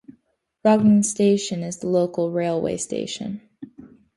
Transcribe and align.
Rognan 0.65 1.05
Station 1.05 1.61
is 1.61 1.77
the 1.77 1.85
local 1.87 2.31
railway 2.31 2.75
station. 2.77 3.47